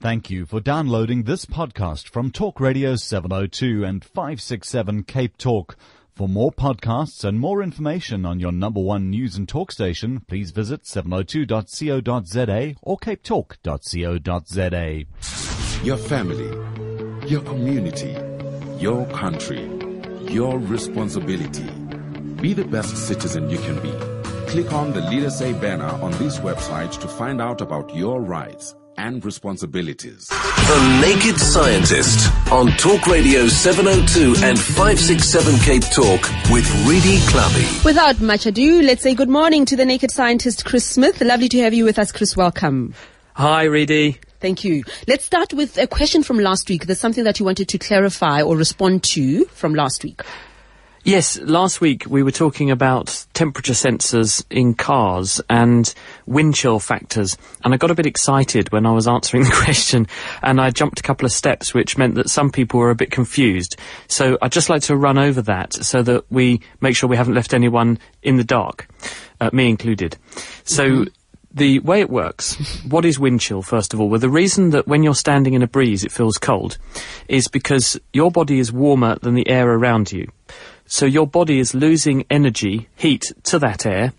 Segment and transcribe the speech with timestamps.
[0.00, 5.76] Thank you for downloading this podcast from Talk Radio 702 and 567 Cape Talk.
[6.14, 10.52] For more podcasts and more information on your number one news and talk station, please
[10.52, 15.04] visit 702.co.za or capetalk.co.za.
[15.84, 18.16] Your family, your community,
[18.78, 19.68] your country,
[20.32, 21.68] your responsibility.
[22.40, 23.90] Be the best citizen you can be.
[24.46, 28.76] Click on the Lead SA banner on this website to find out about your rights
[28.98, 30.28] and responsibilities.
[30.28, 37.84] The Naked Scientist on Talk Radio 702 and 567 Cape Talk with Redi Tlhabi.
[37.84, 41.20] Without much ado, let's say good morning to the Naked Scientist, Chris Smith.
[41.20, 42.36] Lovely to have you with us, Chris.
[42.36, 42.92] Welcome.
[43.34, 44.18] Hi, Redi.
[44.40, 44.84] Thank you.
[45.06, 46.86] Let's start with a question from last week.
[46.86, 50.22] There's something that you wanted to clarify or respond to from last week.
[51.08, 55.94] Yes, last week we were talking about temperature sensors in cars and
[56.26, 60.06] wind chill factors, and I got a bit excited when I was answering the question,
[60.42, 63.10] and I jumped a couple of steps, which meant that some people were a bit
[63.10, 63.76] confused.
[64.08, 67.32] So I'd just like to run over that so that we make sure we haven't
[67.32, 68.86] left anyone in the dark,
[69.40, 70.18] uh, me included.
[70.64, 70.90] So.
[70.90, 71.04] Mm-hmm.
[71.50, 74.10] The way it works, what is wind chill, first of all?
[74.10, 76.76] Well, the reason that when you're standing in a breeze it feels cold
[77.26, 80.30] is because your body is warmer than the air around you.
[80.90, 84.14] So your body is losing energy, heat to that air,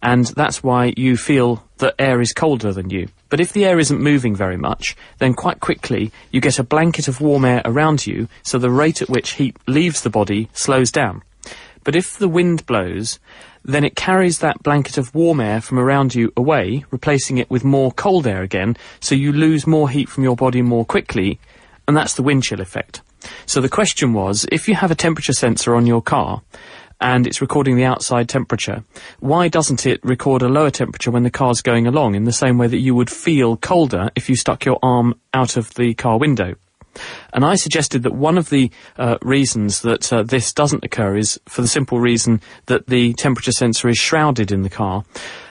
[0.00, 3.08] and that's why you feel that air is colder than you.
[3.28, 7.08] But if the air isn't moving very much, then quite quickly you get a blanket
[7.08, 10.92] of warm air around you, so the rate at which heat leaves the body slows
[10.92, 11.22] down.
[11.82, 13.18] But if the wind blows,
[13.64, 17.64] then it carries that blanket of warm air from around you away, replacing it with
[17.64, 21.40] more cold air again, so you lose more heat from your body more quickly,
[21.88, 23.02] and that's the wind chill effect.
[23.46, 26.42] So the question was, if you have a temperature sensor on your car,
[27.02, 28.84] and it's recording the outside temperature.
[29.18, 32.58] Why doesn't it record a lower temperature when the car's going along in the same
[32.58, 36.16] way that you would feel colder if you stuck your arm out of the car
[36.16, 36.54] window?
[37.32, 41.40] And I suggested that one of the uh, reasons that uh, this doesn't occur is
[41.48, 45.04] for the simple reason that the temperature sensor is shrouded in the car.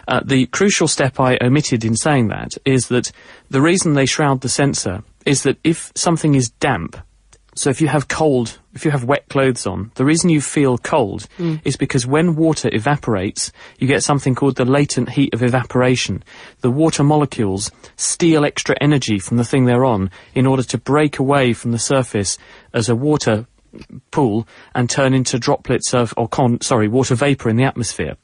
[0.07, 3.11] Uh, the crucial step I omitted in saying that is that
[3.49, 6.97] the reason they shroud the sensor is that if something is damp,
[7.61, 10.79] so if you have cold, if you have wet clothes on, the reason you feel
[10.79, 11.61] cold mm.
[11.63, 16.23] is because when water evaporates, you get something called the latent heat of evaporation.
[16.61, 21.19] The water molecules steal extra energy from the thing they're on in order to break
[21.19, 22.39] away from the surface
[22.73, 23.45] as a water
[24.09, 28.17] pool and turn into droplets of, or con, sorry, water vapor in the atmosphere.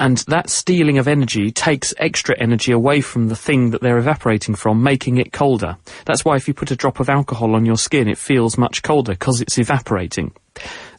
[0.00, 4.54] And that stealing of energy takes extra energy away from the thing that they're evaporating
[4.54, 5.76] from, making it colder.
[6.06, 8.82] That's why if you put a drop of alcohol on your skin, it feels much
[8.82, 10.32] colder because it's evaporating.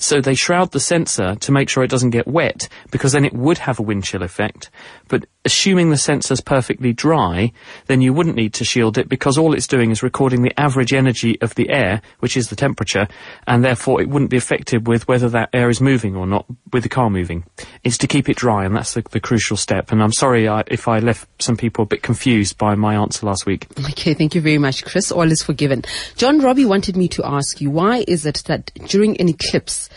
[0.01, 3.33] So they shroud the sensor to make sure it doesn't get wet, because then it
[3.33, 4.71] would have a wind chill effect.
[5.07, 7.51] But assuming the sensor's perfectly dry,
[7.85, 10.91] then you wouldn't need to shield it because all it's doing is recording the average
[10.91, 13.07] energy of the air, which is the temperature,
[13.45, 16.83] and therefore it wouldn't be affected with whether that air is moving or not with
[16.83, 17.43] the car moving.
[17.83, 19.91] It's to keep it dry, and that's the, the crucial step.
[19.91, 23.25] And I'm sorry I, if I left some people a bit confused by my answer
[23.27, 23.67] last week.
[23.91, 25.11] Okay, thank you very much, Chris.
[25.11, 25.83] All is forgiven.
[26.15, 29.89] John Robbie wanted me to ask you, why is it that during an eclipse,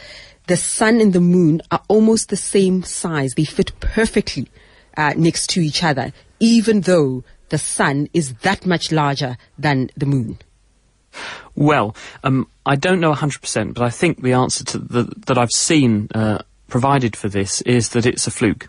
[0.47, 3.35] the sun and the moon are almost the same size.
[3.35, 4.49] They fit perfectly
[4.97, 10.07] uh, next to each other, even though the sun is that much larger than the
[10.07, 10.39] moon.
[11.55, 11.95] Well,
[12.25, 16.09] um, I don't know 100%, but I think the answer to the, that I've seen
[16.15, 16.39] uh,
[16.69, 18.69] provided for this is that it's a fluke.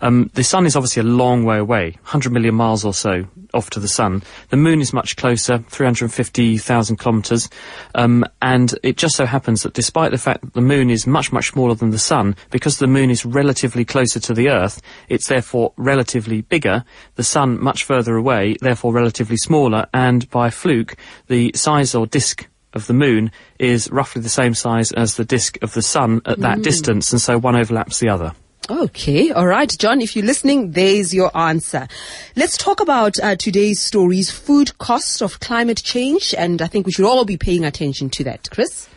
[0.00, 3.70] Um, the sun is obviously a long way away, 100 million miles or so off
[3.70, 4.22] to the sun.
[4.48, 7.48] The moon is much closer, 350,000 kilometres,
[7.94, 11.32] um, and it just so happens that despite the fact that the moon is much,
[11.32, 15.28] much smaller than the sun, because the moon is relatively closer to the Earth, it's
[15.28, 16.84] therefore relatively bigger,
[17.16, 20.96] the sun much further away, therefore relatively smaller, and by fluke,
[21.28, 25.58] the size or disk of the moon is roughly the same size as the disk
[25.62, 26.62] of the sun at that mm.
[26.62, 28.32] distance, and so one overlaps the other.
[28.70, 31.88] Okay, all right, John, if you're listening, there's your answer.
[32.36, 36.92] Let's talk about uh, today's stories, food costs of climate change, and I think we
[36.92, 38.48] should all be paying attention to that.
[38.50, 38.88] Chris?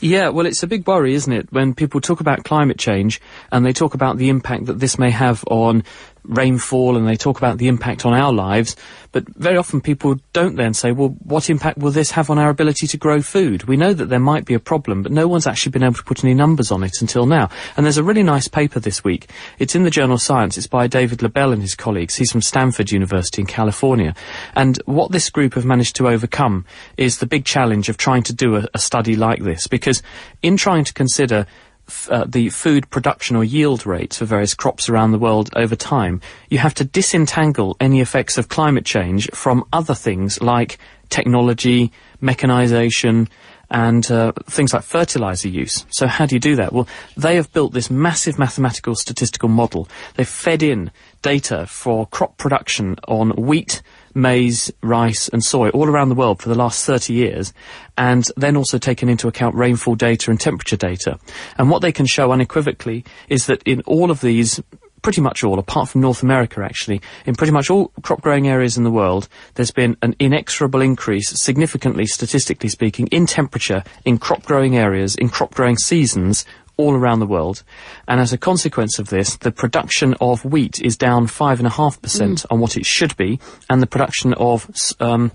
[0.00, 3.20] Yeah, well, it's a big worry, isn't it, when people talk about climate change
[3.52, 5.84] and they talk about the impact that this may have on
[6.24, 8.76] rainfall and they talk about the impact on our lives,
[9.12, 12.50] but very often people don't then say, well, what impact will this have on our
[12.50, 13.64] ability to grow food?
[13.64, 16.02] We know that there might be a problem, but no one's actually been able to
[16.04, 17.50] put any numbers on it until now.
[17.76, 19.30] And there's a really nice paper this week.
[19.58, 20.58] It's in the journal Science.
[20.58, 22.16] It's by David Lobell and his colleagues.
[22.16, 24.14] He's from Stanford University in California.
[24.54, 26.64] And what this group have managed to overcome
[26.96, 30.02] is the big challenge of trying to do a, a study like this, because
[30.42, 31.46] in trying to consider
[32.08, 36.20] uh, the food production or yield rates for various crops around the world over time,
[36.48, 40.78] you have to disentangle any effects of climate change from other things like
[41.10, 43.28] technology, mechanization,
[43.70, 45.84] and uh, things like fertilizer use.
[45.90, 46.72] So how do you do that?
[46.72, 49.88] Well, they have built this massive mathematical statistical model.
[50.14, 50.90] They've fed in
[51.22, 53.82] data for crop production on wheat,
[54.14, 57.52] maize, rice and soy all around the world for the last 30 years
[57.96, 61.18] and then also taken into account rainfall data and temperature data.
[61.58, 64.60] And what they can show unequivocally is that in all of these
[65.04, 68.78] pretty much all, apart from North America actually, in pretty much all crop growing areas
[68.78, 74.42] in the world, there's been an inexorable increase, significantly, statistically speaking, in temperature in crop
[74.44, 77.62] growing areas, in crop growing seasons, all around the world.
[78.08, 82.46] And as a consequence of this, the production of wheat is down 5.5% mm.
[82.50, 84.68] on what it should be, and the production of
[85.00, 85.32] um,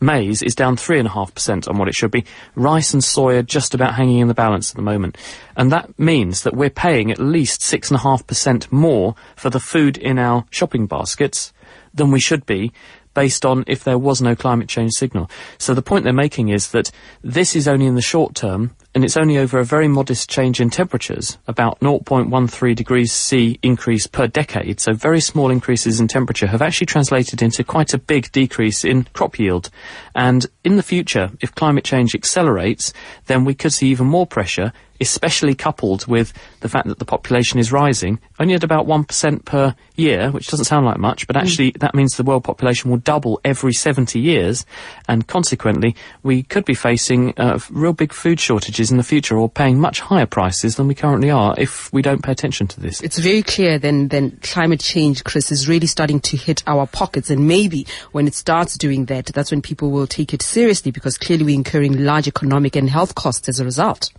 [0.00, 2.24] maize is down 3.5% on what it should be.
[2.54, 5.16] Rice and soy are just about hanging in the balance at the moment.
[5.56, 10.44] And that means that we're paying at least 6.5% more for the food in our
[10.50, 11.52] shopping baskets
[11.94, 12.72] than we should be
[13.14, 15.30] based on if there was no climate change signal.
[15.56, 16.90] So the point they're making is that
[17.22, 20.58] this is only in the short term, and it's only over a very modest change
[20.58, 24.80] in temperatures, about 0.13 degrees C increase per decade.
[24.80, 29.04] So very small increases in temperature have actually translated into quite a big decrease in
[29.12, 29.68] crop yield.
[30.14, 32.94] And in the future, if climate change accelerates,
[33.26, 37.58] then we could see even more pressure especially coupled with the fact that the population
[37.58, 41.42] is rising, only at about 1% per year, which doesn't sound like much, but hmm.
[41.42, 41.78] actually mm.
[41.80, 44.64] that means the world population will double every 70 years,
[45.08, 49.48] and consequently, we could be facing uh, real big food shortages in the future or
[49.48, 53.00] paying much higher prices than we currently are if we don't pay attention to this.
[53.00, 57.30] It's very clear then, then climate change, Chris, is really starting to hit our pockets,
[57.30, 61.18] and maybe when it starts doing that, that's when people will take it seriously because
[61.18, 64.10] clearly we're incurring large economic and health costs as a result.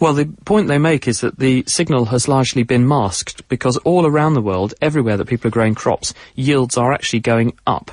[0.00, 4.06] Well, the point they make is that the signal has largely been masked because all
[4.06, 7.90] around the world, everywhere that people are growing crops, yields are actually going up.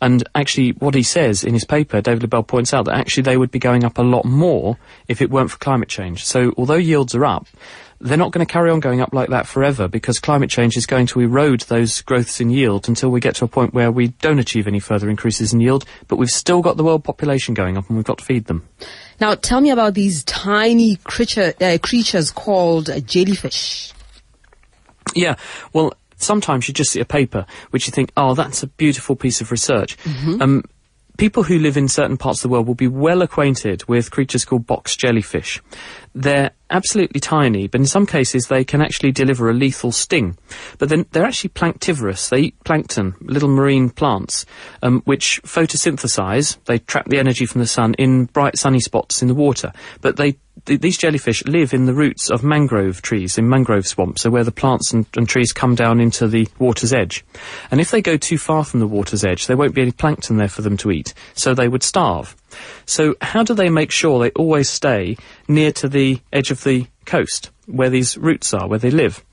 [0.00, 3.36] And actually, what he says in his paper, David Lobell points out that actually they
[3.36, 4.76] would be going up a lot more
[5.08, 6.24] if it weren't for climate change.
[6.24, 7.46] So although yields are up,
[8.02, 10.86] they're not going to carry on going up like that forever because climate change is
[10.86, 14.08] going to erode those growths in yield until we get to a point where we
[14.08, 17.78] don't achieve any further increases in yield, but we've still got the world population going
[17.78, 18.68] up and we've got to feed them.
[19.20, 23.92] Now, tell me about these tiny creature, uh, creatures called jellyfish.
[25.14, 25.36] Yeah,
[25.72, 29.40] well, sometimes you just see a paper which you think, oh, that's a beautiful piece
[29.40, 29.96] of research.
[29.98, 30.42] Mm-hmm.
[30.42, 30.64] Um,
[31.18, 34.44] people who live in certain parts of the world will be well acquainted with creatures
[34.44, 35.62] called box jellyfish.
[36.14, 40.36] They're absolutely tiny, but in some cases they can actually deliver a lethal sting.
[40.78, 42.28] But then they're actually planktivorous.
[42.28, 44.46] They eat plankton, little marine plants,
[44.82, 46.58] um, which photosynthesize.
[46.64, 49.72] They trap the energy from the sun in bright sunny spots in the water.
[50.00, 50.36] But they
[50.66, 54.44] th- these jellyfish live in the roots of mangrove trees, in mangrove swamps, so where
[54.44, 57.24] the plants and, and, trees come down into the water's edge.
[57.70, 60.36] And if they go too far from the water's edge, there won't be any plankton
[60.36, 62.36] there for them to eat, so they would starve.
[62.86, 65.16] So how do they make sure they always stay
[65.48, 69.24] near to the edge of the coast, where these roots are, where they live?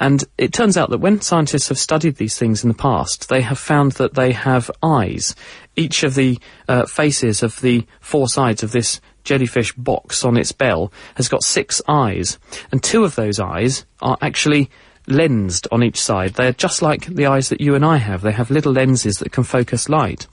[0.00, 3.40] And it turns out that when scientists have studied these things in the past, they
[3.40, 5.34] have found that they have eyes.
[5.74, 6.38] Each of the
[6.68, 11.42] uh, faces of the four sides of this jellyfish box on its bell has got
[11.42, 12.38] six eyes,
[12.70, 14.70] and two of those eyes are actually
[15.08, 16.34] lensed on each side.
[16.34, 18.22] They're just like the eyes that you and I have.
[18.22, 20.26] They have little lenses that can focus light.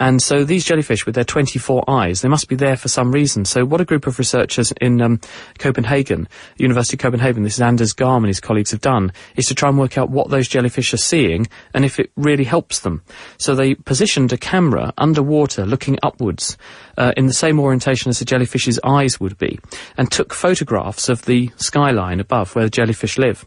[0.00, 3.44] And so these jellyfish with their 24 eyes, they must be there for some reason.
[3.44, 5.20] So what a group of researchers in um,
[5.58, 6.26] Copenhagen,
[6.56, 9.68] University of Copenhagen, this is Anders Garm and his colleagues have done, is to try
[9.68, 13.02] and work out what those jellyfish are seeing and if it really helps them.
[13.36, 16.56] So they positioned a camera underwater looking upwards
[16.96, 19.58] uh, in the same orientation as the jellyfish's eyes would be
[19.98, 23.44] and took photographs of the skyline above where the jellyfish live.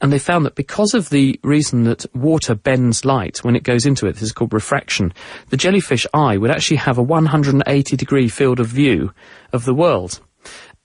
[0.00, 3.86] And they found that because of the reason that water bends light when it goes
[3.86, 5.12] into it, this is called refraction,
[5.48, 9.12] the jellyfish eye would actually have a 180 degree field of view
[9.52, 10.20] of the world.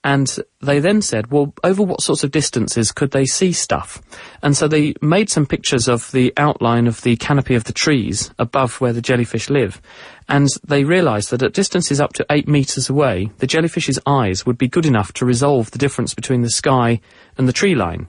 [0.04, 4.02] And they then said, well, over what sorts of distances could they see stuff?
[4.42, 8.32] And so they made some pictures of the outline of the canopy of the trees
[8.36, 9.80] above where the jellyfish live.
[10.28, 14.58] And they realised that at distances up to eight metres away, the jellyfish's eyes would
[14.58, 17.00] be good enough to resolve the difference between the sky
[17.38, 18.08] and the tree line.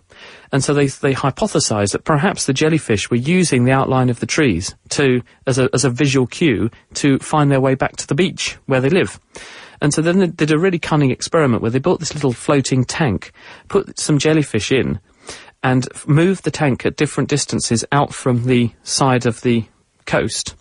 [0.51, 4.25] And so they, they hypothesized that perhaps the jellyfish were using the outline of the
[4.25, 8.15] trees to, as a, as a visual cue to find their way back to the
[8.15, 9.19] beach where they live.
[9.81, 12.85] And so then they did a really cunning experiment where they built this little floating
[12.85, 13.31] tank,
[13.67, 14.99] put some jellyfish in,
[15.61, 19.65] and moved the tank at different distances out from the side of the
[20.05, 20.55] coast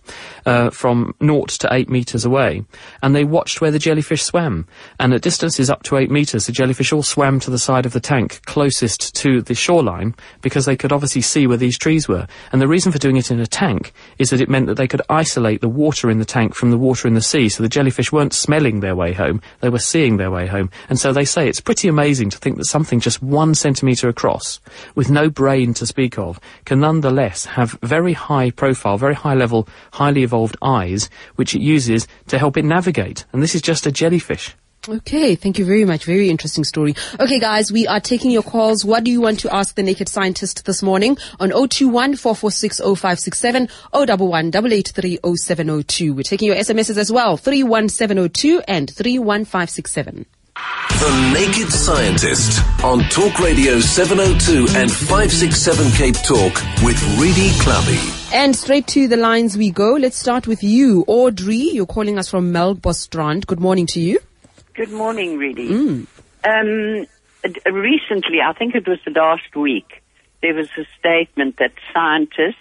[0.45, 2.63] uh, from naught to eight metres away,
[3.01, 4.67] and they watched where the jellyfish swam.
[4.99, 7.93] And at distances up to eight metres, the jellyfish all swam to the side of
[7.93, 12.27] the tank closest to the shoreline because they could obviously see where these trees were.
[12.51, 14.87] And the reason for doing it in a tank is that it meant that they
[14.87, 17.69] could isolate the water in the tank from the water in the sea, so the
[17.69, 20.69] jellyfish weren't smelling their way home, they were seeing their way home.
[20.89, 24.59] And so they say it's pretty amazing to think that something just one centimetre across,
[24.95, 29.67] with no brain to speak of, can nonetheless have very high profile, very high level,
[29.93, 33.25] highly evolved eyes, which it uses to help it navigate.
[33.33, 34.55] And this is just a jellyfish.
[34.89, 36.03] Okay, thank you very much.
[36.03, 36.93] Very interesting story.
[37.17, 38.83] Okay, guys, we are taking your calls.
[38.83, 43.69] What do you want to ask the naked scientist this morning on 021 446 0567
[43.93, 46.13] 011 883 0702.
[46.13, 50.25] We're taking your SMSs as well, 31702 and 31567.
[50.55, 58.22] The Naked Scientist on Talk Radio 702 and 567 Cape Talk with Redi Tlhabi.
[58.33, 59.93] And straight to the lines we go.
[59.93, 61.69] Let's start with you, Audrey.
[61.71, 63.45] You're calling us from Melkbosstrand.
[63.45, 64.19] Good morning to you.
[64.73, 65.67] Good morning, Redi.
[65.71, 66.07] Um,
[67.71, 70.01] recently, I think it was the last week,
[70.41, 72.57] there was a statement that scientists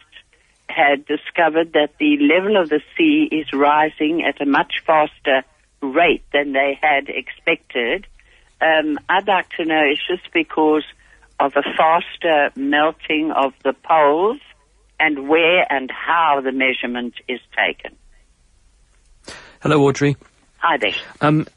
[0.68, 5.42] had discovered that the level of the sea is rising at a much faster
[5.80, 8.06] rate than they had expected.
[8.60, 10.84] Um, I'd like to know, is this because
[11.40, 14.38] of a faster melting of the poles
[15.02, 17.96] and where and how the measurement is taken?
[19.60, 20.16] Hello, Audrey.
[20.58, 20.94] Hi there.
[21.20, 21.48] Um,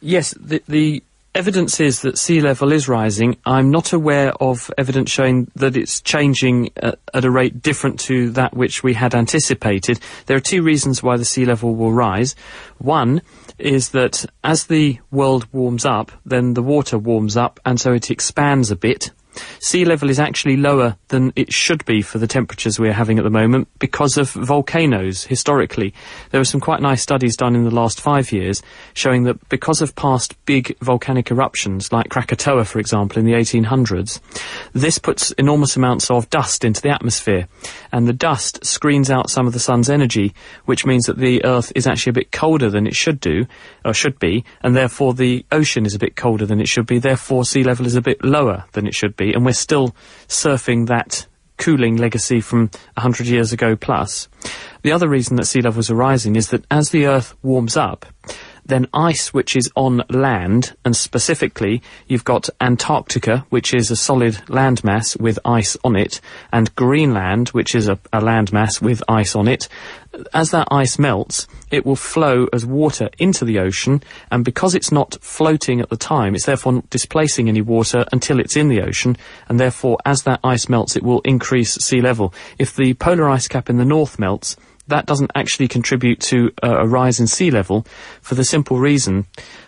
[0.00, 1.02] yes, the, the
[1.34, 3.36] evidence is that sea level is rising.
[3.44, 8.30] I'm not aware of evidence showing that it's changing at, at a rate different to
[8.30, 9.98] that which we had anticipated.
[10.26, 12.36] There are two reasons why the sea level will rise.
[12.78, 13.22] One
[13.58, 18.12] is that as the world warms up, then the water warms up, and so it
[18.12, 19.10] expands a bit.
[19.60, 23.24] Sea level is actually lower than it should be for the temperatures we're having at
[23.24, 25.94] the moment because of volcanoes historically.
[26.30, 28.62] There were some quite nice studies done in the last five years
[28.94, 34.20] showing that because of past big volcanic eruptions, like Krakatoa, for example, in the 1800s,
[34.72, 37.48] this puts enormous amounts of dust into the atmosphere.
[37.92, 41.72] And the dust screens out some of the sun's energy, which means that the Earth
[41.74, 43.46] is actually a bit colder than it should do,
[43.84, 46.98] or should be, and therefore the ocean is a bit colder than it should be,
[46.98, 49.94] therefore sea level is a bit lower than it should be, and we're still
[50.28, 51.26] surfing that
[51.56, 54.28] cooling legacy from 100 years ago plus.
[54.82, 58.06] The other reason that sea levels are rising is that as the Earth warms up,
[58.66, 64.34] then ice which is on land, and specifically you've got Antarctica, which is a solid
[64.46, 66.20] landmass with ice on it,
[66.52, 69.68] and Greenland, which is a, a landmass with ice on it.
[70.32, 74.92] As that ice melts, it will flow as water into the ocean, and because it's
[74.92, 78.80] not floating at the time, it's therefore not displacing any water until it's in the
[78.80, 79.16] ocean,
[79.48, 82.32] and therefore as that ice melts, it will increase sea level.
[82.58, 84.56] If the polar ice cap in the north melts,
[84.88, 87.86] that doesn't actually contribute to uh, a rise in sea level
[88.20, 89.26] for the simple reason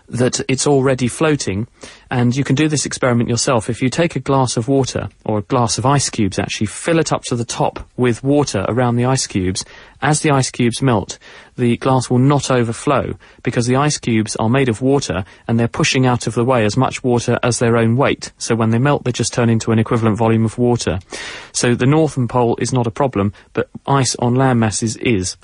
[0.09, 1.67] that it's already floating.
[2.11, 3.69] And you can do this experiment yourself.
[3.69, 6.99] If you take a glass of water, or a glass of ice cubes actually, fill
[6.99, 9.65] it up to the top with water around the ice cubes,
[10.03, 11.19] as the ice cubes melt,
[11.57, 15.69] the glass will not overflow because the ice cubes are made of water and they're
[15.69, 18.33] pushing out of the way as much water as their own weight.
[18.39, 21.01] So when they melt, they just turn into an equivalent volume of water.
[21.53, 25.37] So the northern pole is not a problem, but ice on land masses is.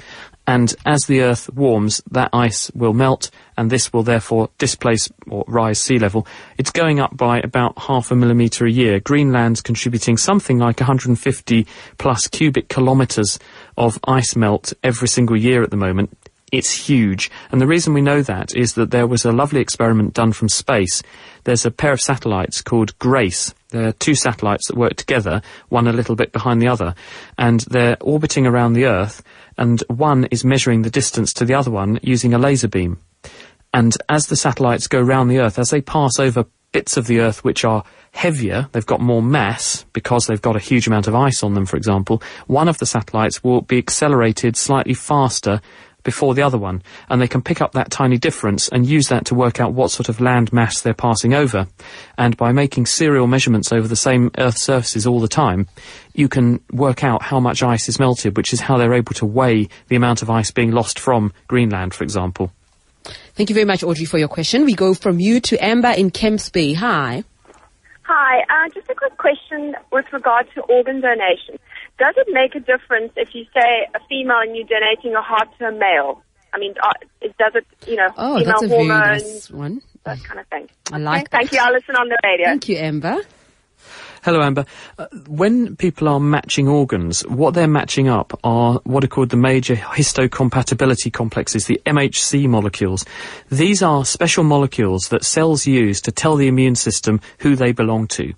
[0.47, 5.45] And as the Earth warms, that ice will melt, and this will therefore displace or
[5.47, 6.27] rise sea level.
[6.59, 8.99] It's going up by about half a millimetre a year.
[8.99, 11.67] Greenland's contributing something like 150
[11.99, 13.39] plus cubic kilometres
[13.77, 16.17] of ice melt every single year at the moment.
[16.51, 17.31] It's huge.
[17.51, 20.51] And the reason we know that is that there was a lovely experiment done from
[20.51, 21.03] space.
[21.45, 23.55] There's a pair of satellites called GRACE.
[23.73, 26.95] There are two satellites that work together, one a little bit behind the other,
[27.39, 29.23] and they're orbiting around the Earth,
[29.57, 32.99] and one is measuring the distance to the other one using a laser beam.
[33.73, 37.21] And as the satellites go round the Earth, as they pass over bits of the
[37.21, 41.15] Earth which are heavier, they've got more mass because they've got a huge amount of
[41.15, 45.63] ice on them, for example, one of the satellites will be accelerated slightly faster
[46.03, 49.27] before the other one, and they can pick up that tiny difference and use that
[49.27, 51.67] to work out what sort of land mass they're passing over.
[52.19, 55.69] And by making serial measurements over the same Earth surfaces all the time,
[56.15, 59.27] you can work out how much ice is melted, which is how they're able to
[59.27, 62.53] weigh the amount of ice being lost from Greenland, for example.
[63.35, 64.65] Thank you very much, Audrey, for your question.
[64.65, 66.75] We go from you to Amber in Camps Bay.
[66.75, 67.25] Hi.
[68.05, 71.59] Hi, uh, just a quick question with regard to organ donation.
[72.03, 75.49] Does it make a difference if you say a female and you're donating a heart
[75.59, 76.23] to a male?
[76.53, 76.91] I mean, uh,
[77.21, 79.83] it, does it, you know, Oh, female that's a very hormones, nice one.
[80.05, 80.69] that kind of thing?
[80.93, 81.59] I like Okay, Thank you.
[81.63, 82.47] I'll listen on the radio.
[82.47, 83.19] Thank you, Amber.
[84.25, 84.65] Hello, Amber.
[84.99, 89.37] Uh, when people are matching organs, what they're matching up are what are called the
[89.37, 93.05] major histocompatibility complexes, the MHC molecules.
[93.51, 98.07] These are special molecules that cells use to tell the immune system who they belong
[98.09, 98.33] to.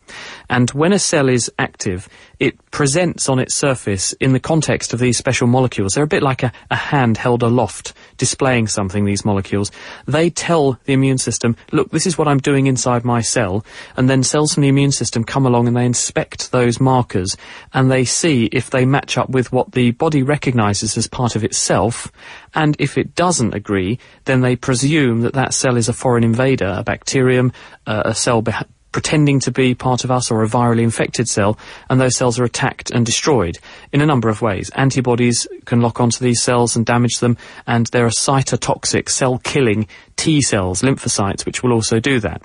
[0.49, 2.09] And when a cell is active,
[2.41, 5.95] it presents on its surface in the context of these special molecules.
[5.95, 9.71] They're a bit like a, a, hand held aloft, displaying something, these molecules.
[10.07, 13.65] They tell the immune system, look, this is what I'm doing inside my cell.
[13.97, 17.37] And then cells from the immune system come along and they inspect those markers
[17.73, 21.45] and they see if they match up with what the body recognizes as part of
[21.45, 22.11] itself.
[22.55, 26.75] And if it doesn't agree, then they presume that that cell is a foreign invader,
[26.79, 27.53] a bacterium,
[27.87, 28.43] uh, a cell
[28.95, 31.59] pretending to be part of us or a virally infected cell,
[31.91, 33.59] and those cells are attacked and destroyed
[33.93, 34.71] in a number of ways.
[34.77, 37.37] Antibodies can lock onto these cells and damage them,
[37.67, 42.41] and there are cytotoxic, cell-killing T cells, lymphocytes, which will also do that.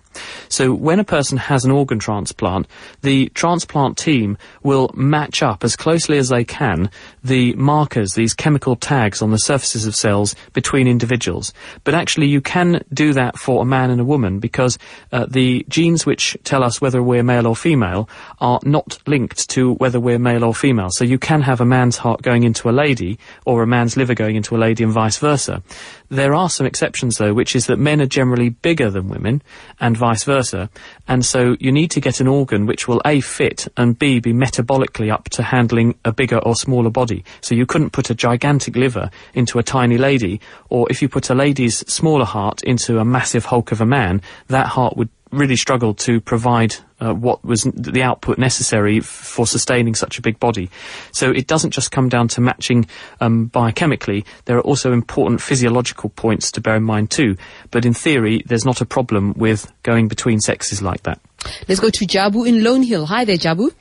[0.47, 2.65] So when a person has an organ transplant,
[3.01, 6.89] the transplant team will match up as closely as they can
[7.23, 11.53] the markers, these chemical tags on the surfaces of cells between individuals.
[11.83, 14.77] But actually you can do that for a man and a woman because
[15.11, 18.09] uh, the genes which tell us whether we're male or female
[18.39, 20.89] are not linked to whether we're male or female.
[20.91, 24.13] So you can have a man's heart going into a lady or a man's liver
[24.13, 25.61] going into a lady and vice versa.
[26.09, 29.41] There are some exceptions though, which is that men are generally bigger than women
[29.79, 30.69] and vice versa.
[31.07, 34.33] And so you need to get an organ which will A, fit and B, be
[34.33, 37.08] metabolically up to handling a bigger or smaller body.
[37.41, 40.39] So you couldn't put a gigantic liver into a tiny lady,
[40.69, 44.21] or if you put a lady's smaller heart into a massive hulk of a man,
[44.47, 49.95] that heart would really struggled to provide uh, what was the output necessary for sustaining
[49.95, 50.69] such a big body.
[51.11, 52.87] So it doesn't just come down to matching
[53.21, 54.25] um, biochemically.
[54.45, 57.37] There are also important physiological points to bear in mind too.
[57.71, 61.19] But in theory, there's not a problem with going between sexes like that.
[61.67, 63.05] Let's go to Jabu in Lone Hill.
[63.05, 63.71] Hi there, Jabu.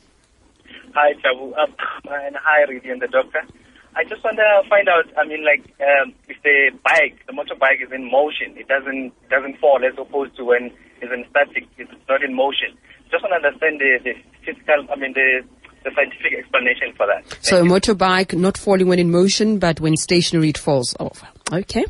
[0.94, 1.56] Hi, Jabu.
[1.58, 1.74] Um,
[2.10, 3.42] and hi, Rudy and the doctor.
[3.96, 5.06] I just want to find out.
[5.18, 9.58] I mean, like, um, if the bike, the motorbike, is in motion, it doesn't doesn't
[9.58, 12.76] fall as opposed to when it's in static, it's not in motion.
[13.10, 14.14] Just want to understand the, the
[14.44, 14.86] physical.
[14.92, 15.42] I mean, the
[15.84, 17.26] the scientific explanation for that.
[17.26, 21.24] Thank so, a motorbike not falling when in motion, but when stationary, it falls off.
[21.52, 21.84] Okay.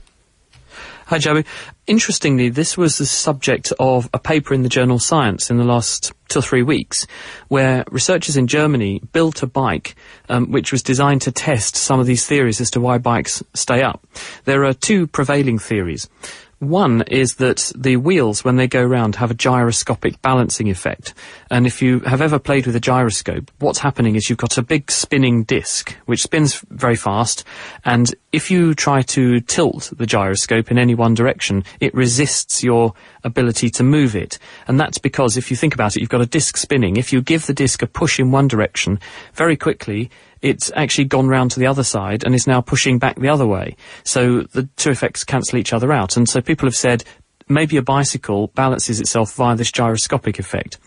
[1.08, 1.46] Hi, Joey.
[1.86, 6.12] Interestingly, this was the subject of a paper in the journal Science in the last
[6.28, 7.06] two or three weeks,
[7.48, 9.96] where researchers in Germany built a bike
[10.28, 13.82] um, which was designed to test some of these theories as to why bikes stay
[13.82, 14.06] up.
[14.44, 16.10] There are two prevailing theories.
[16.60, 21.14] One is that the wheels, when they go round, have a gyroscopic balancing effect.
[21.52, 24.62] And if you have ever played with a gyroscope, what's happening is you've got a
[24.62, 27.44] big spinning disc, which spins very fast.
[27.84, 32.92] And if you try to tilt the gyroscope in any one direction, it resists your
[33.22, 34.40] ability to move it.
[34.66, 36.96] And that's because if you think about it, you've got a disc spinning.
[36.96, 38.98] If you give the disc a push in one direction,
[39.32, 40.10] very quickly,
[40.42, 43.46] it's actually gone round to the other side and is now pushing back the other
[43.46, 43.76] way.
[44.04, 46.16] So the two effects cancel each other out.
[46.16, 47.04] And so people have said
[47.48, 50.78] maybe a bicycle balances itself via this gyroscopic effect.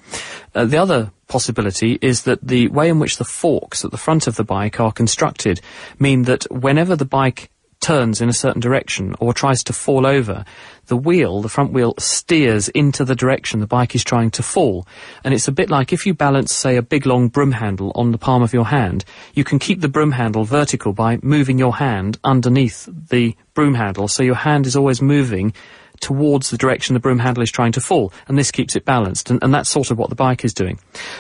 [0.54, 4.28] Uh, the other possibility is that the way in which the forks at the front
[4.28, 5.62] of the bike are constructed
[6.00, 7.50] mean that whenever the bike
[7.82, 10.46] turns in a certain direction or tries to fall over,
[10.86, 14.88] the wheel, the front wheel, steers into the direction the bike is trying to fall.
[15.24, 18.12] And it's a bit like if you balance, say, a big long broom handle on
[18.12, 21.76] the palm of your hand, you can keep the broom handle vertical by moving your
[21.76, 25.54] hand underneath the broom handle, so your hand is always moving
[26.02, 29.30] towards the direction the broom handle is trying to fall, and this keeps it balanced,
[29.30, 30.80] and, and, that's sort of what the bike is doing.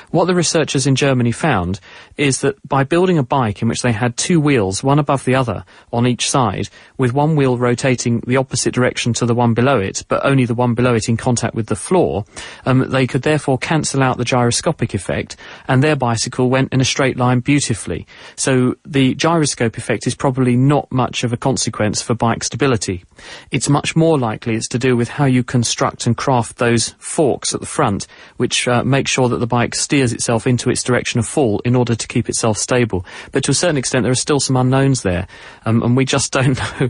[0.10, 1.80] What the researchers in Germany found
[2.18, 5.36] is that by building a bike in which they had two wheels, one above the
[5.36, 9.80] other, on each side, with one wheel rotating the opposite direction to the one below
[9.80, 12.26] it, but only the one below it in contact with the floor,
[12.66, 15.36] um, they could therefore cancel out the gyroscopic effect,
[15.68, 18.08] and their bicycle went in a straight line beautifully.
[18.36, 23.04] So the gyroscope effect is probably not much of a consequence for bike stability.
[23.52, 27.54] It's much more likely it's to do with how you construct and craft those forks
[27.54, 28.08] at the front,
[28.38, 31.76] which uh, make sure that the bike steers itself into its direction of fall in
[31.76, 33.06] order to keep itself stable.
[33.32, 35.28] But to a certain extent, there are still some unknowns there,
[35.66, 36.90] um, and we just don't know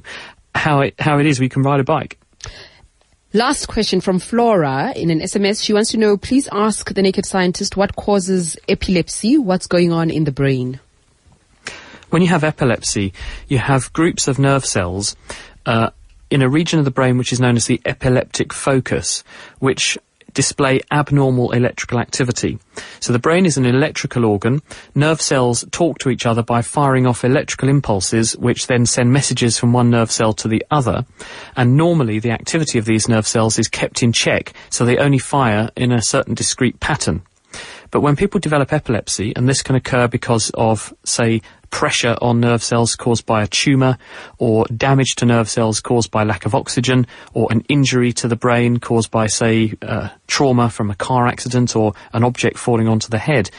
[0.56, 2.18] how it how it is we can ride a bike.
[3.34, 5.64] Last question from Flora in an SMS.
[5.64, 10.10] She wants to know, please ask the naked scientist what causes epilepsy, what's going on
[10.10, 10.82] in the brain.
[12.10, 13.14] When you have epilepsy,
[13.48, 15.16] you have groups of nerve cells
[15.66, 15.92] uh,
[16.32, 19.24] in a region of the brain which is known as the epileptic focus,
[19.60, 19.98] which
[20.34, 22.58] display abnormal electrical activity.
[23.02, 24.62] So the brain is an electrical organ.
[24.96, 29.58] Nerve cells talk to each other by firing off electrical impulses, which then send messages
[29.58, 31.06] from one nerve cell to the other.
[31.58, 35.20] And normally the activity of these nerve cells is kept in check, so they only
[35.20, 37.24] fire in a certain discrete pattern.
[37.92, 41.42] But when people develop epilepsy, and this can occur because of, say,
[41.72, 43.98] pressure on nerve cells caused by a tumour,
[44.38, 48.36] or damage to nerve cells caused by lack of oxygen, or an injury to the
[48.36, 53.10] brain caused by, say, uh, trauma from a car accident or an object falling onto
[53.10, 53.50] the head.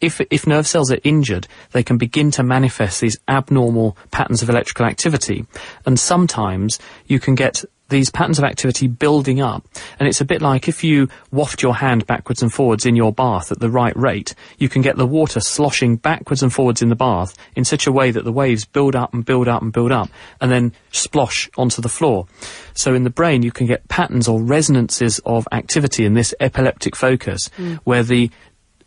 [0.00, 4.50] If, if nerve cells are injured, they can begin to manifest these abnormal patterns of
[4.50, 5.46] electrical activity.
[5.86, 9.64] And sometimes you can get these patterns of activity building up.
[10.00, 13.12] And it's a bit like if you waft your hand backwards and forwards in your
[13.12, 16.88] bath at the right rate, you can get the water sloshing backwards and forwards in
[16.88, 19.72] the bath in such a way that the waves build up and build up and
[19.72, 20.08] build up
[20.40, 22.26] and then splosh onto the floor.
[22.74, 26.96] So in the brain, you can get patterns or resonances of activity in this epileptic
[26.96, 27.78] focus mm.
[27.84, 28.30] where the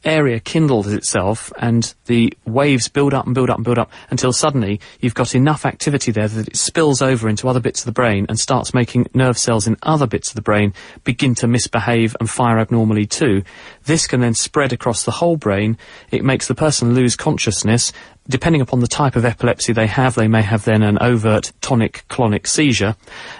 [0.06, 4.32] area kindles itself and the waves build up and build up and build up until
[4.32, 7.92] suddenly you've got enough activity there that it spills over into other bits of the
[7.92, 12.16] brain and starts making nerve cells in other bits of the brain begin to misbehave
[12.20, 13.44] and fire abnormally too.
[13.86, 15.78] This can then spread across the whole brain.
[16.12, 17.92] It makes the person lose consciousness
[18.28, 22.48] depending upon the type of epilepsy they have, they may have then an overt tonic-clonic
[22.48, 22.96] seizure,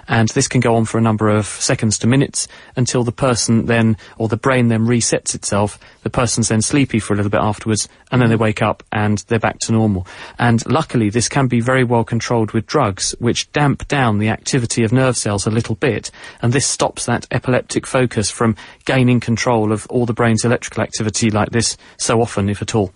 [0.06, 3.66] and this can go on for a number of seconds to minutes until the person
[3.66, 5.78] then, or the brain then resets itself.
[6.02, 9.18] The person's then sleepy for a little bit afterwards, and then they wake up and
[9.26, 10.06] they're back to normal.
[10.38, 14.84] And luckily, this can be very well controlled with drugs, which damp down the activity
[14.84, 18.54] of nerve cells a little bit, and this stops that epileptic focus from
[18.84, 20.12] gaining control of all the
[20.44, 22.92] electrical activity like this so often, if at all.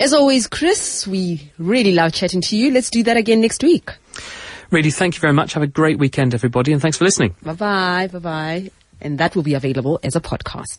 [0.00, 2.72] As always, Chris, we really love chatting to you.
[2.72, 3.90] Let's do that again next week.
[4.70, 5.52] Really, thank you very much.
[5.52, 7.36] Have a great weekend, everybody, and thanks for listening.
[7.42, 8.08] Bye bye.
[8.12, 8.70] Bye bye.
[9.00, 10.78] And that will be available as a podcast.